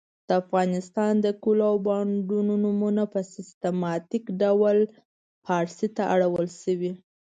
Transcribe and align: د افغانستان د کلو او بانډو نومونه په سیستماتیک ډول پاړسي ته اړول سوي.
د 0.27 0.29
افغانستان 0.41 1.13
د 1.25 1.27
کلو 1.43 1.63
او 1.71 1.77
بانډو 1.87 2.37
نومونه 2.63 3.03
په 3.13 3.19
سیستماتیک 3.33 4.25
ډول 4.41 4.77
پاړسي 5.45 5.87
ته 5.95 6.03
اړول 6.13 6.45
سوي. 6.61 6.91